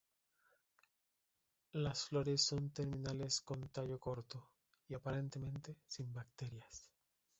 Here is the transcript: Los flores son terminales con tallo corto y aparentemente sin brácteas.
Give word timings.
Los 1.73 2.05
flores 2.07 2.41
son 2.41 2.71
terminales 2.71 3.39
con 3.41 3.69
tallo 3.69 3.99
corto 3.99 4.49
y 4.89 4.95
aparentemente 4.95 5.75
sin 5.87 6.11
brácteas. 6.11 6.89